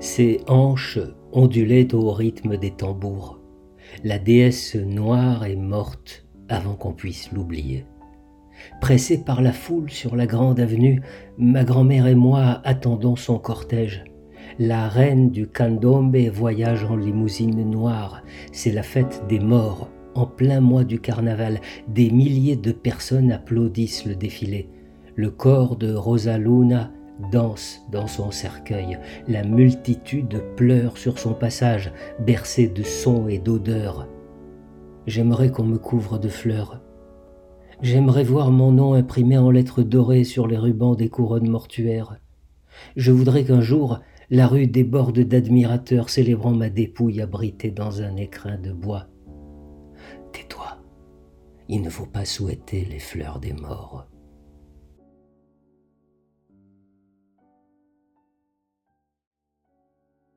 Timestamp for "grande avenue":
10.26-11.02